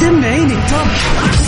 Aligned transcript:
سمعيني 0.00 0.54
التوب. 0.54 1.47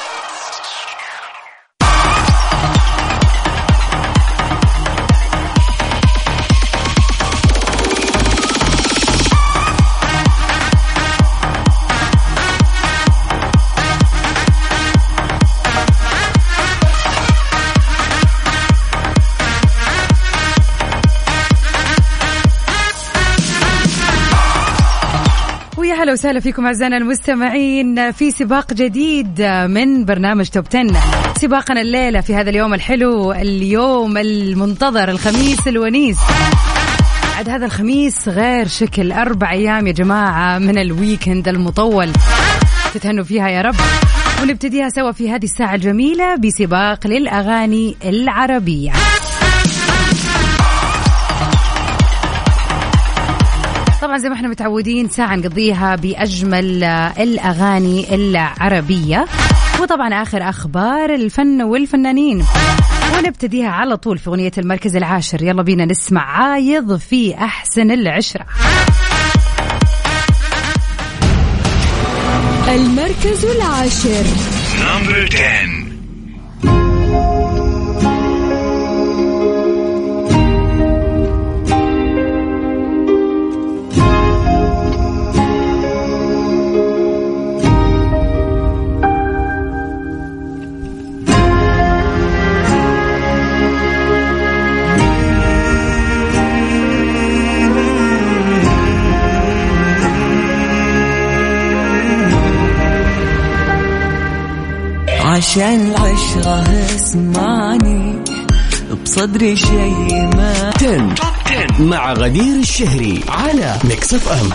ويا 26.11 26.17
هلا 26.17 26.19
وسهلا 26.19 26.39
فيكم 26.39 26.65
أعزائنا 26.65 26.97
المستمعين 26.97 28.11
في 28.11 28.31
سباق 28.31 28.73
جديد 28.73 29.41
من 29.69 30.05
برنامج 30.05 30.49
Top 30.49 30.65
10 30.75 30.93
سباقنا 31.37 31.81
الليلة 31.81 32.21
في 32.21 32.35
هذا 32.35 32.49
اليوم 32.49 32.73
الحلو 32.73 33.31
اليوم 33.31 34.17
المنتظر 34.17 35.09
الخميس 35.09 35.67
الونيس. 35.67 36.17
عاد 37.37 37.49
هذا 37.49 37.65
الخميس 37.65 38.27
غير 38.27 38.67
شكل 38.67 39.11
أربع 39.11 39.51
أيام 39.51 39.87
يا 39.87 39.91
جماعة 39.91 40.59
من 40.59 40.77
ال 40.77 40.86
weekend 40.86 41.47
المطول. 41.47 42.11
تتهنوا 42.93 43.23
فيها 43.23 43.49
يا 43.49 43.61
رب. 43.61 43.75
ونبتديها 44.41 44.89
سوا 44.89 45.11
في 45.11 45.31
هذه 45.31 45.43
الساعة 45.43 45.75
الجميلة 45.75 46.35
بسباق 46.35 47.07
للأغاني 47.07 47.95
العربية. 48.05 48.91
طبعا 54.11 54.19
زي 54.19 54.29
ما 54.29 54.35
إحنا 54.35 54.47
متعودين 54.47 55.09
ساعة 55.09 55.35
نقضيها 55.35 55.95
بأجمل 55.95 56.83
آه، 56.83 57.23
الأغاني 57.23 58.15
العربية. 58.15 59.25
وطبعا 59.81 60.21
آخر 60.23 60.49
أخبار 60.49 61.15
الفن 61.15 61.61
والفنانين. 61.61 62.45
ونبتديها 63.17 63.69
على 63.69 63.97
طول 63.97 64.17
في 64.17 64.29
أغنية 64.29 64.51
المركز 64.57 64.95
العاشر. 64.95 65.43
يلا 65.43 65.63
بينا 65.63 65.85
نسمع. 65.85 66.21
عايض 66.21 66.97
في 66.97 67.35
أحسن 67.35 67.91
العشرة. 67.91 68.45
المركز 72.67 73.45
العاشر. 73.45 74.25
نمبر 74.79 75.29
10 75.33 75.80
عشان 105.51 105.91
العشرة 105.91 106.63
اسمعني. 106.95 108.23
بصدري 109.03 109.55
شي 109.55 109.89
ما. 110.35 110.71
10 110.75 111.15
Top 111.15 111.27
10 111.45 111.83
مع 111.83 112.13
غدير 112.13 112.59
الشهري 112.59 113.23
على 113.29 113.75
Mix 113.83 114.13
FM 114.13 114.49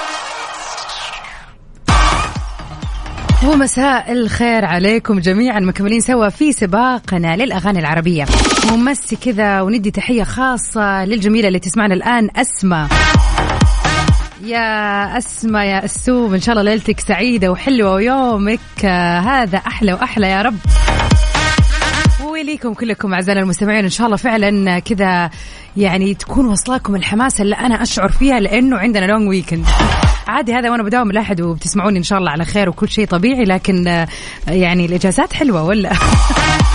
ومساء 3.50 4.12
الخير 4.12 4.64
عليكم 4.64 5.18
جميعا. 5.18 5.60
مكملين 5.60 6.00
سوا 6.00 6.28
في 6.28 6.52
سباقنا 6.52 7.36
للأغاني 7.36 7.78
العربية. 7.78 8.26
ونمسي 8.72 9.16
كذا 9.16 9.60
وندي 9.60 9.90
تحية 9.90 10.24
خاصة 10.24 11.04
للجميلة 11.04 11.48
اللي 11.48 11.58
تسمعنا 11.58 11.94
الآن 11.94 12.28
أسمى 12.36 12.88
يا 14.42 15.18
أسمى 15.18 15.60
يا 15.60 15.84
أسوم 15.84 16.34
إن 16.34 16.40
شاء 16.40 16.58
الله 16.58 16.70
ليلتك 16.70 17.00
سعيدة 17.00 17.52
وحلوة 17.52 17.92
ويومك 17.94 18.84
آه، 18.84 19.18
هذا 19.18 19.58
أحلى 19.58 19.92
وأحلى 19.92 20.30
يا 20.30 20.42
رب. 20.42 20.56
وليكم 22.24 22.74
كلكم 22.74 23.14
أعزائنا 23.14 23.40
المستمعين 23.40 23.84
إن 23.84 23.90
شاء 23.90 24.06
الله 24.06 24.16
فعلا 24.16 24.78
كذا 24.78 25.30
يعني 25.76 26.14
تكون 26.14 26.46
وصلاكم 26.46 26.96
الحماسه 26.96 27.42
اللي 27.42 27.54
أنا 27.54 27.82
أشعر 27.82 28.08
فيها 28.08 28.40
لأنه 28.40 28.78
عندنا 28.78 29.06
لونج 29.06 29.28
ويكند 29.28 29.66
عادي 30.28 30.54
هذا 30.54 30.70
وأنا 30.70 30.82
بداوم 30.82 31.10
الأحد 31.10 31.40
وبتسمعوني 31.40 31.98
إن 31.98 32.02
شاء 32.02 32.18
الله 32.18 32.30
على 32.30 32.44
خير 32.44 32.68
وكل 32.68 32.88
شيء 32.88 33.06
طبيعي 33.06 33.44
لكن 33.44 33.88
آه، 33.88 34.08
يعني 34.48 34.86
الإجازات 34.86 35.32
حلوة 35.32 35.62
ولا؟ 35.62 35.92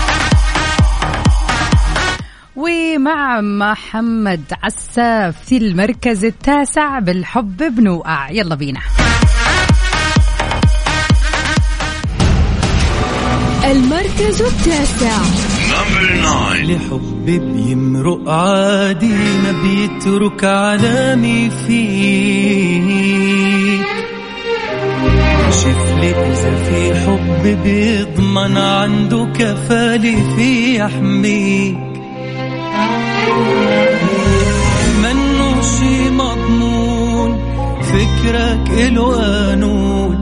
ومع 2.95 3.41
محمد 3.41 4.43
عساف 4.63 5.45
في 5.45 5.57
المركز 5.57 6.25
التاسع 6.25 6.99
بالحب 6.99 7.75
بنوقع 7.75 8.29
يلا 8.29 8.55
بينا. 8.55 8.79
المركز 13.71 14.41
التاسع. 14.41 15.17
نمبر 15.71 16.21
9 16.21 16.53
لحب 16.53 17.25
بيمرق 17.25 18.29
عادي 18.29 19.13
ما 19.43 19.51
بيترك 19.63 20.43
علامي 20.43 21.49
فيك 21.67 23.01
شف 25.51 25.95
لي 25.99 26.11
إذا 26.11 26.55
في 26.63 26.95
حب 26.99 27.43
بيضمن 27.63 28.57
عنده 28.57 29.27
كفالي 29.39 30.15
في 30.35 30.75
يحميك 30.79 31.90
منه 35.03 35.61
شي 35.61 36.09
مضمون 36.09 37.39
فكرك 37.81 38.69
إله 38.69 39.15
قانون 39.15 40.15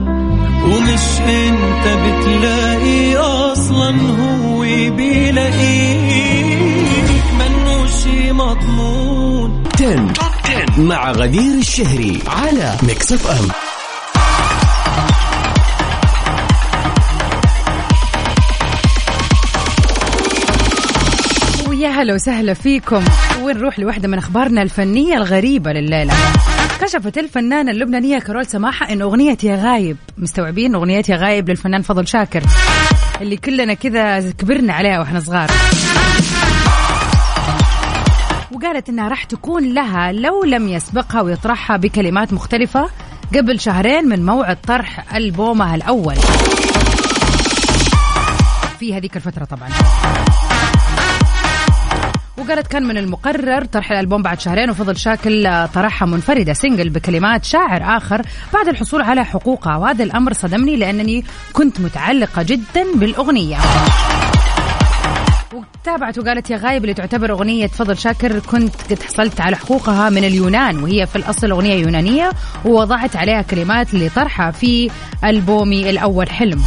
ومش 0.64 1.20
إنت 1.20 1.84
بتلاقي 2.04 3.16
أصلا 3.16 3.90
هو 3.90 4.60
بيلاقيك 4.96 6.50
منه 7.38 7.86
شي 8.02 8.32
مضمون. 8.32 9.62
10 9.74 9.94
Top 9.94 10.06
10 10.44 10.80
مع 10.82 11.10
غدير 11.12 11.54
الشهري 11.58 12.18
على 12.28 12.76
Mix 12.82 13.12
FM 13.12 13.48
ويا 22.00 22.06
هلا 22.06 22.14
وسهلا 22.14 22.54
فيكم. 22.54 23.04
ونروح 23.42 23.78
لواحدة 23.78 24.08
من 24.08 24.18
أخبارنا 24.18 24.62
الفنية 24.62 25.16
الغريبة 25.16 25.72
لليلة؟ 25.72 26.14
كشفت 26.80 27.18
الفنانة 27.18 27.70
اللبنانية 27.70 28.18
كارول 28.18 28.46
سماحة 28.46 28.92
إن 28.92 29.02
أغنية 29.02 29.38
يا 29.42 29.56
غايب 29.56 29.96
مستوعبين 30.18 30.74
أغنية 30.74 31.02
يا 31.08 31.16
غايب 31.16 31.50
للفنان 31.50 31.82
فضل 31.82 32.08
شاكر 32.08 32.42
اللي 33.20 33.36
كلنا 33.36 33.74
كذا 33.74 34.30
كبرنا 34.30 34.72
عليها 34.72 34.98
وإحنا 34.98 35.20
صغار. 35.20 35.50
وقالت 38.52 38.88
إنها 38.88 39.08
راح 39.08 39.24
تكون 39.24 39.74
لها 39.74 40.12
لو 40.12 40.44
لم 40.44 40.68
يسبقها 40.68 41.20
ويطرحها 41.20 41.76
بكلمات 41.76 42.32
مختلفة 42.32 42.90
قبل 43.34 43.60
شهرين 43.60 44.08
من 44.08 44.26
موعد 44.26 44.56
طرح 44.66 45.14
ألبومها 45.14 45.74
الأول. 45.74 46.16
في 48.78 48.94
هذيك 48.94 49.16
الفترة 49.16 49.44
طبعا. 49.44 49.68
وقالت 52.40 52.66
كان 52.66 52.82
من 52.82 52.96
المقرر 52.96 53.64
طرح 53.64 53.92
الألبوم 53.92 54.22
بعد 54.22 54.40
شهرين 54.40 54.70
وفضل 54.70 54.96
شاكل 54.96 55.46
آه، 55.46 55.66
طرحها 55.66 56.06
منفردة 56.06 56.52
سنجل 56.52 56.88
بكلمات 56.88 57.44
شاعر 57.44 57.96
آخر 57.96 58.22
بعد 58.54 58.68
الحصول 58.68 59.02
على 59.02 59.24
حقوقها 59.24 59.76
وهذا 59.76 60.04
الأمر 60.04 60.32
صدمني 60.32 60.76
لأنني 60.76 61.24
كنت 61.52 61.80
متعلقة 61.80 62.42
جدا 62.42 62.84
بالأغنية. 62.94 63.56
وتابعت 65.54 66.18
وقالت 66.18 66.50
يا 66.50 66.56
غايب 66.56 66.82
اللي 66.82 66.94
تعتبر 66.94 67.30
أغنية 67.30 67.66
فضل 67.66 67.98
شاكر 67.98 68.38
كنت 68.38 68.74
قد 68.90 69.02
حصلت 69.02 69.40
على 69.40 69.56
حقوقها 69.56 70.10
من 70.10 70.24
اليونان 70.24 70.82
وهي 70.82 71.06
في 71.06 71.16
الأصل 71.16 71.50
أغنية 71.50 71.74
يونانية 71.74 72.30
ووضعت 72.64 73.16
عليها 73.16 73.42
كلمات 73.42 73.94
لطرحها 73.94 74.50
في 74.50 74.90
ألبومي 75.24 75.90
الأول 75.90 76.30
حلم. 76.30 76.62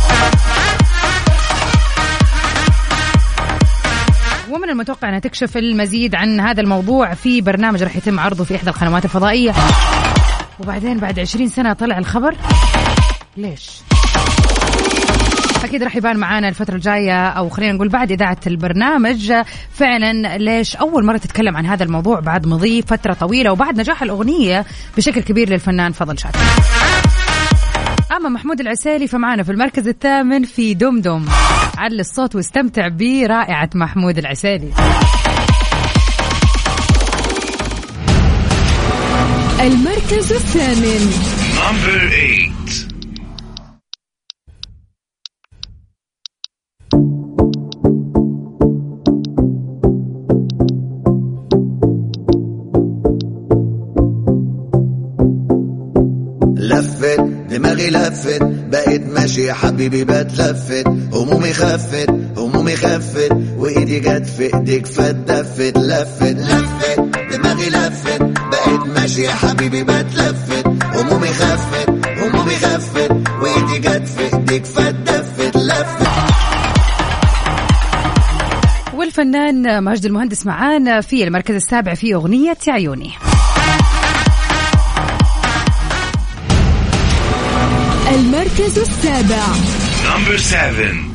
ومن 4.64 4.72
المتوقع 4.72 5.10
أنها 5.10 5.20
تكشف 5.20 5.58
المزيد 5.58 6.16
عن 6.16 6.40
هذا 6.40 6.62
الموضوع 6.62 7.14
في 7.14 7.42
برنامج 7.42 7.84
راح 7.84 7.96
يتم 7.96 8.20
عرضه 8.20 8.44
في 8.44 8.56
إحدى 8.56 8.70
القنوات 8.70 9.06
الفضائية. 9.06 9.54
وبعدين 10.60 11.00
بعد 11.00 11.20
20 11.20 11.48
سنة 11.48 11.74
طلع 11.74 11.98
الخبر. 11.98 12.36
ليش؟ 13.38 13.72
أكيد 15.64 15.84
راح 15.84 15.96
يبان 15.96 16.18
معانا 16.18 16.48
الفترة 16.50 16.76
الجاية 16.76 17.28
أو 17.28 17.50
خلينا 17.50 17.74
نقول 17.74 17.90
بعد 17.90 18.12
إذاعة 18.12 18.38
البرنامج. 18.48 19.34
فعلا 19.74 20.38
ليش 20.38 20.76
أول 20.76 21.06
مرة 21.06 21.18
تتكلم 21.18 21.58
عن 21.58 21.66
هذا 21.66 21.84
الموضوع 21.84 22.20
بعد 22.20 22.48
مضي 22.48 22.82
فترة 22.82 23.14
طويلة 23.14 23.52
وبعد 23.52 23.80
نجاح 23.80 24.02
الأغنية 24.02 24.66
بشكل 24.98 25.22
كبير 25.22 25.50
للفنان 25.50 25.92
فضل 25.92 26.20
شاكر 26.20 26.40
أما 28.12 28.30
محمود 28.30 28.60
العسيلي 28.60 29.08
فمعانا 29.08 29.44
في 29.44 29.52
المركز 29.52 29.88
الثامن 29.88 30.44
في 30.44 30.74
دمدم 30.74 31.26
علي 31.78 32.00
الصوت 32.00 32.36
واستمتع 32.36 32.88
برائعة 32.88 33.70
محمود 33.76 34.18
العسيلي. 34.18 34.72
المركز 39.60 40.34
الثامن. 40.34 41.12
Number 41.58 42.10
8. 42.10 42.54
لفت 56.58 57.20
دماغي 57.50 57.90
لفت. 57.90 58.63
ماشي 59.34 59.46
يا 59.48 59.54
حبيبي 59.54 60.04
بتلفت 60.04 60.88
همومي 61.14 61.54
خفت 61.54 62.10
همومي 62.38 62.76
خفت 62.76 63.32
وإيدي 63.58 64.00
جت 64.00 64.26
في 64.26 64.56
إيديك 64.56 64.86
فاتدفت 64.86 65.78
لفت 65.78 66.24
لفت 66.24 67.00
دماغي 67.32 67.70
لفت 67.70 68.22
بقيت 68.22 69.00
ماشي 69.00 69.22
يا 69.22 69.32
حبيبي 69.32 69.84
بتلفت 69.84 70.68
همومي 70.68 71.28
خفت 71.28 71.90
همومي 71.90 72.56
خفت 72.56 73.12
وإيدي 73.42 73.80
جت 73.80 74.08
في 74.08 74.36
إيديك 74.36 74.66
فاتدفت 74.66 75.58
لفت. 75.58 76.08
والفنان 78.94 79.80
ماجد 79.80 80.06
المهندس 80.06 80.46
معانا 80.46 81.02
في 81.02 81.24
المركز 81.24 81.56
السابع 81.56 81.94
في 81.94 82.14
أغنية 82.14 82.58
عيوني. 82.68 83.10
المركز 88.60 88.80
السابع 88.80 89.46
Number 90.04 90.38
7. 90.38 91.14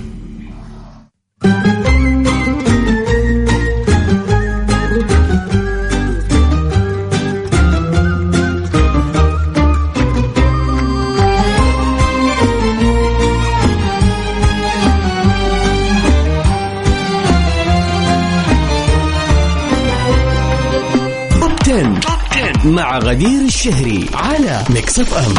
توب 21.40 21.52
10. 21.62 22.68
مع 22.70 22.98
غدير 22.98 23.40
الشهري 23.40 24.06
على 24.14 24.64
ميكس 24.70 24.98
اف 24.98 25.14
ام 25.14 25.34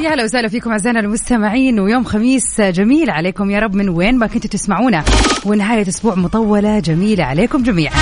يا 0.00 0.14
هلا 0.14 0.24
وسهلا 0.24 0.48
فيكم 0.48 0.70
أعزائنا 0.70 1.00
المستمعين 1.00 1.80
ويوم 1.80 2.04
خميس 2.04 2.60
جميل 2.60 3.10
عليكم 3.10 3.50
يا 3.50 3.58
رب 3.58 3.74
من 3.74 3.88
وين 3.88 4.18
ما 4.18 4.26
كنتوا 4.26 4.50
تسمعونا 4.50 5.04
ونهاية 5.46 5.88
أسبوع 5.88 6.14
مطولة 6.14 6.78
جميلة 6.78 7.24
عليكم 7.24 7.62
جميعا. 7.62 7.94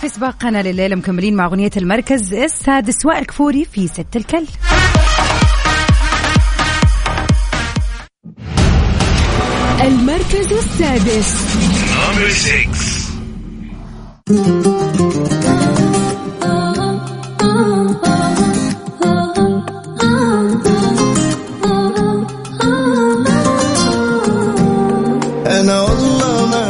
في 0.00 0.08
سباقنا 0.08 0.62
لليله 0.62 0.96
مكملين 0.96 1.36
مع 1.36 1.46
أغنية 1.46 1.70
المركز 1.76 2.34
السادس 2.34 3.06
وائل 3.06 3.24
كفوري 3.24 3.64
في 3.64 3.88
ست 3.88 4.16
الكل 4.16 4.44
المركز 9.80 10.52
السادس. 10.52 11.56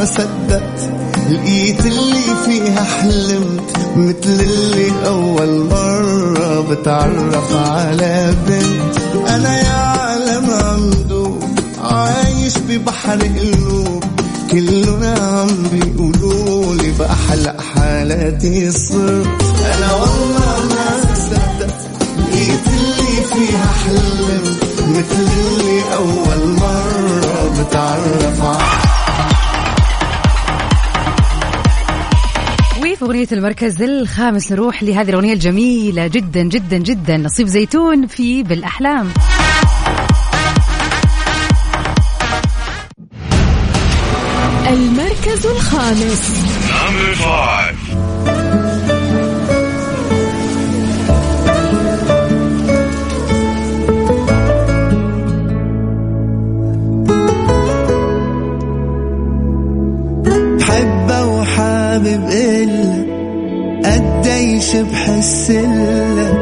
صدقت 0.07 0.89
لقيت 1.29 1.85
اللي 1.85 2.23
فيها 2.45 2.83
حلمت 2.83 3.61
مثل 3.97 4.41
اللي 4.43 4.91
أول 5.07 5.65
مرة 5.65 6.61
بتعرف 6.69 7.55
على 7.55 8.33
بنت. 8.47 9.27
أنا 9.29 9.59
يا 9.61 9.73
عالم 9.73 10.49
عمدو 10.49 11.39
عايش 11.81 12.53
ببحر 12.57 13.19
قلوب 13.21 14.03
كلنا 14.51 15.13
عم 15.19 15.63
بيقولوا 15.71 16.75
لي 16.75 16.91
بأحلى 16.99 17.55
حالاتي 17.75 18.71
صرت. 18.71 19.27
أنا 19.77 19.93
والله 19.93 20.59
ما 20.69 21.15
صدقت 21.15 21.75
لقيت 22.19 22.67
اللي 22.67 23.23
فيها 23.33 23.65
حلمت 23.85 24.63
مثل 24.89 25.26
اغنيه 33.17 33.31
المركز 33.31 33.81
الخامس 33.81 34.51
نروح 34.51 34.83
لهذه 34.83 35.09
الأغنية 35.09 35.33
الجميلة 35.33 36.07
جدا 36.07 36.41
جدا 36.43 36.77
جدا. 36.77 37.17
نصيب 37.17 37.47
زيتون 37.47 38.07
في 38.07 38.43
بالأحلام. 38.43 39.09
المركز 44.67 45.45
الخامس. 45.45 46.31
Number 46.69 47.15
5. 47.15 47.97
حبة 60.61 61.25
وحابب 61.25 62.29
إلك 62.31 62.86
قديش 64.27 64.75
بحسلك 64.75 65.67
ويلي 65.69 66.36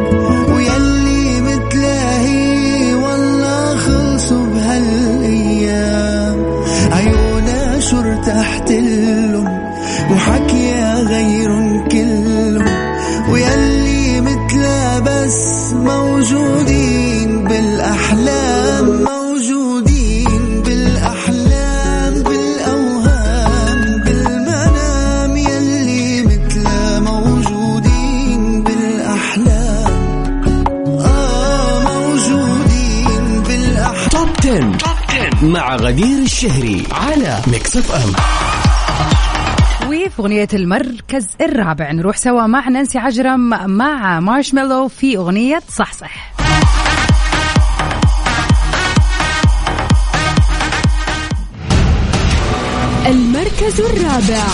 10. 34.45 34.77
10 35.09 35.45
مع 35.45 35.75
غدير 35.75 36.17
الشهري 36.23 36.83
على 36.91 37.41
Mix 37.47 37.77
FM 37.77 38.11
وفي 39.89 40.09
أغنية 40.19 40.47
المركز 40.53 41.27
الرابع 41.41 41.91
نروح 41.91 42.17
سوا 42.17 42.47
مع 42.47 42.69
نانسي 42.69 42.97
عجرم 42.97 43.49
مع 43.77 44.19
Marshmello 44.19 44.87
في 44.87 45.17
أغنية 45.17 45.61
صحصح 45.69 46.33
المركز 53.07 53.81
الرابع. 53.81 54.45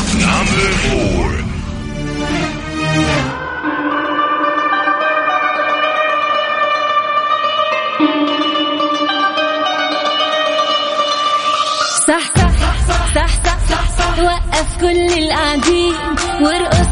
كل 14.82 15.24
القاعدين. 15.24 15.94
وارقص 16.42 16.92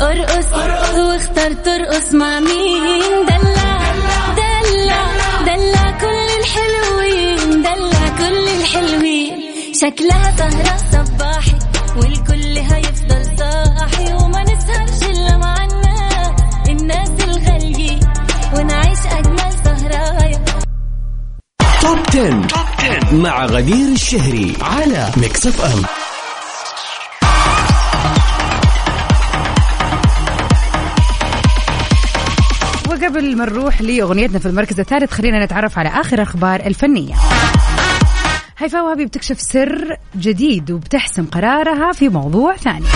ارقص 0.00 0.52
واختار 0.98 1.52
ترقص 1.52 2.14
مع 2.14 2.40
مين؟ 2.40 3.02
دلع 3.28 3.92
دلع 4.40 5.02
دلع 5.46 5.90
كل 6.00 6.28
الحلوين 6.40 7.62
دلع 7.62 8.08
كل 8.18 8.48
الحلوين. 8.60 9.32
شكلها 9.74 10.36
سهرة 10.38 10.76
صباحي 10.92 11.58
والكل 11.96 12.58
هيفضل 12.58 13.22
صاحي. 13.38 14.14
وما 14.14 14.42
نسهرش 14.42 15.02
إلا 15.10 15.36
مع 15.36 15.64
الناس 15.64 16.42
الناس 16.68 17.10
الغاليين. 17.24 18.00
ونعيش 18.54 18.98
أجمل 19.06 19.52
سهرايا. 19.64 20.44
Top 21.80 21.98
10. 22.08 23.14
مع 23.14 23.46
غدير 23.46 23.88
الشهري 23.92 24.56
على 24.62 25.10
Mix 25.16 25.46
FM. 25.46 25.97
وقبل 32.98 33.36
ما 33.36 33.44
نروح 33.44 33.82
لأغنيتنا 33.82 34.38
في 34.38 34.46
المركز 34.46 34.80
الثالث 34.80 35.12
خلينا 35.12 35.44
نتعرف 35.44 35.78
على 35.78 35.88
آخر 35.88 36.22
أخبار 36.22 36.60
الفنية. 36.60 37.14
هيفاء 38.58 38.84
وهبي 38.84 39.04
بتكشف 39.06 39.40
سر 39.40 39.96
جديد 40.16 40.70
وبتحسم 40.70 41.24
قرارها 41.24 41.92
في 41.92 42.08
موضوع 42.08 42.56
ثاني. 42.56 42.86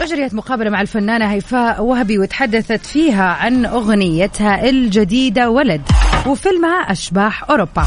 أجريت 0.00 0.34
مقابلة 0.34 0.70
مع 0.70 0.80
الفنانة 0.80 1.32
هيفاء 1.32 1.82
وهبي 1.82 2.18
وتحدثت 2.18 2.86
فيها 2.86 3.24
عن 3.24 3.66
أغنيتها 3.66 4.68
الجديدة 4.68 5.50
ولد. 5.50 5.82
وفيلمها 6.26 6.92
أشباح 6.92 7.50
أوروبا. 7.50 7.84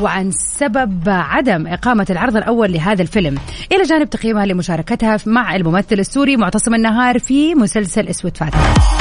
وعن 0.00 0.30
سبب 0.30 1.08
عدم 1.08 1.66
إقامة 1.66 2.06
العرض 2.10 2.36
الأول 2.36 2.72
لهذا 2.72 3.02
الفيلم. 3.02 3.38
إلى 3.72 3.82
جانب 3.82 4.10
تقييمها 4.10 4.46
لمشاركتها 4.46 5.18
مع 5.26 5.56
الممثل 5.56 5.98
السوري 5.98 6.36
معتصم 6.36 6.74
النهار 6.74 7.18
في 7.18 7.54
مسلسل 7.54 8.08
أسود 8.08 8.36
فاتح. 8.36 8.99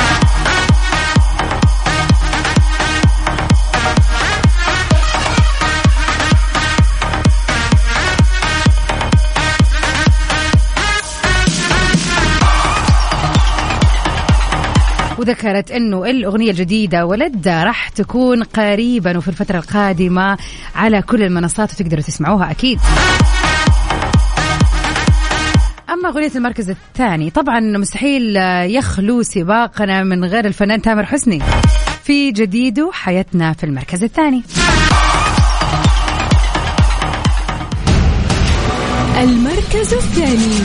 وذكرت 15.30 15.72
أنه 15.72 16.06
الأغنية 16.06 16.52
الجديدة 16.52 17.06
ولد 17.06 17.48
راح 17.48 17.90
تكون 17.90 18.44
قريبا 18.44 19.18
وفي 19.18 19.28
الفترة 19.28 19.58
القادمة 19.58 20.38
على 20.76 21.02
كل 21.02 21.24
المنصات 21.24 21.74
وتقدروا 21.74 22.02
تسمعوها 22.02 22.52
أكيد. 22.52 22.80
أما 25.90 26.10
أغنية 26.10 26.32
المركز 26.36 26.70
الثاني 26.70 27.30
طبعا 27.30 27.60
مستحيل 27.60 28.38
يخلو 28.76 29.24
سباقنا 29.24 30.04
من 30.04 30.26
غير 30.26 30.46
الفنان 30.46 30.82
تامر 30.82 31.06
حسني. 31.06 31.42
في 32.04 32.32
جديده 32.32 32.90
حياتنا 32.94 33.54
في 33.54 33.64
المركز 33.64 34.04
الثاني. 34.04 34.44
المركز 39.18 39.94
الثاني. 39.94 40.60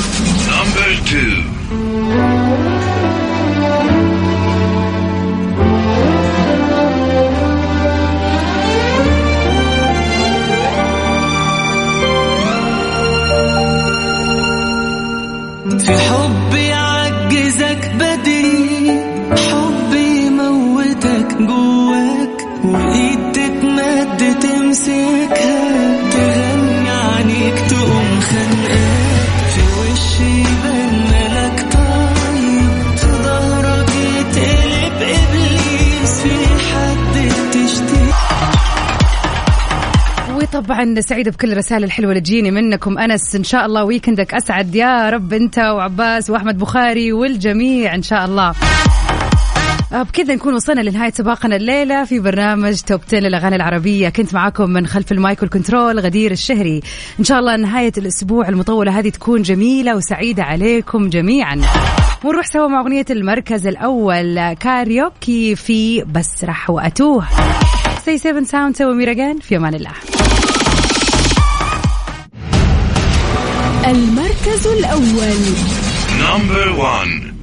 وطبعا 40.65 41.01
سعيدة 41.01 41.31
بكل 41.31 41.53
الرسائل 41.53 41.85
الحلوة 41.85 42.11
اللي 42.11 42.21
تجيني 42.21 42.51
منكم. 42.51 42.99
أنس 42.99 43.35
إن 43.35 43.45
شاء 43.45 43.67
الله 43.67 43.85
ويكندك 43.85 44.35
أسعد. 44.35 44.75
يا 44.75 45.11
رب 45.11 45.33
أنت 45.33 45.59
وعباس 45.59 46.31
وأحمد 46.31 46.59
بخاري 46.59 47.13
والجميع 47.13 47.95
إن 47.95 48.03
شاء 48.03 48.25
الله. 48.25 48.55
آه، 49.93 50.03
بكذا 50.03 50.35
نكون 50.35 50.55
وصلنا 50.55 50.81
لنهاية 50.81 51.13
سباقنا 51.13 51.57
الليلة 51.57 52.05
في 52.05 52.19
برنامج 52.19 52.81
Top 52.81 53.01
10 53.09 53.19
للأغاني 53.19 53.57
العربية. 53.57 54.09
كنت 54.09 54.35
معاكم 54.35 54.71
من 54.71 54.87
خلف 54.87 55.13
ال 55.13 55.20
mic 55.20 55.43
وال 55.43 55.56
control 55.56 56.01
غدير 56.01 56.31
الشهري. 56.31 56.81
إن 57.19 57.25
شاء 57.25 57.39
الله 57.39 57.57
نهاية 57.57 57.93
الأسبوع 57.99 58.49
المطولة 58.49 58.99
هذه 58.99 59.09
تكون 59.09 59.43
جميلة 59.43 59.97
وسعيدة 59.97 60.43
عليكم 60.43 61.09
جميعا. 61.09 61.61
ونروح 62.25 62.47
سوا 62.47 62.69
مع 62.69 62.81
أغنية 62.81 63.07
المركز 63.11 63.67
الأول 63.67 64.53
كايروكي 64.53 65.57
في 65.57 66.03
بسرح 66.03 66.71
وأتوه. 66.71 67.25
سي 68.05 68.19
7 68.19 68.45
ساوند 68.45 68.77
سوي 68.77 68.95
ميراجان 68.95 69.39
في 69.39 69.57
أمان 69.57 69.75
الله. 69.75 70.14
المركز 73.87 74.67
الأول. 74.67 75.37
نمبر 76.21 76.69
1 76.69 77.34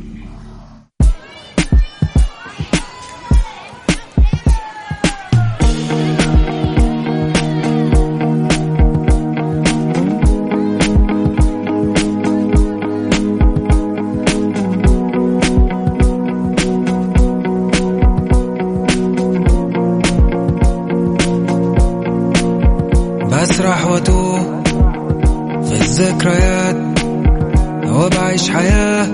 وبعيش 28.32 28.50
حياة 28.50 29.08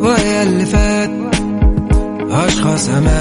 وهي 0.00 0.42
اللي 0.42 0.66
فات 0.66 1.10
أشخاص 2.30 2.88
أمان. 2.88 3.16